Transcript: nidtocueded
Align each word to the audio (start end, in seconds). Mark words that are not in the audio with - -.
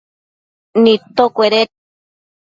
nidtocueded 0.83 1.69